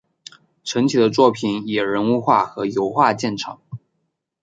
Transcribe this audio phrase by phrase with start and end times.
[0.63, 3.61] 陈奇的作品以人物画和油画见长。